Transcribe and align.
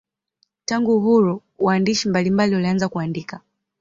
Tangu 0.65 0.97
uhuru 0.97 1.41
waandishi 1.59 2.09
mbalimbali 2.09 2.53
walianza 2.55 2.89
kuandika. 2.89 3.39